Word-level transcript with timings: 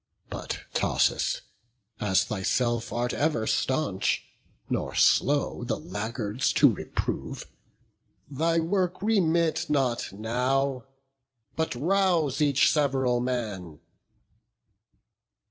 But, 0.31 0.61
Thoas, 0.73 1.41
as 1.99 2.23
thyself 2.23 2.91
art 2.91 3.13
ever 3.13 3.45
staunch, 3.45 4.23
Nor 4.67 4.95
slow 4.95 5.63
the 5.63 5.77
laggards 5.77 6.51
to 6.53 6.73
reprove, 6.73 7.45
thy 8.27 8.59
work 8.59 8.99
Remit 9.03 9.67
not 9.69 10.11
now; 10.11 10.85
but 11.55 11.75
rouse 11.75 12.41
each 12.41 12.71
sev'ral 12.71 13.19
man." 13.19 13.79